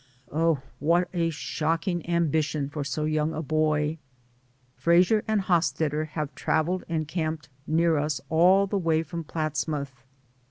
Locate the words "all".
8.27-8.65